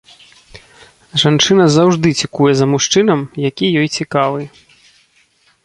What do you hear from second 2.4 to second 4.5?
за мужчынам, які ёй цікавы.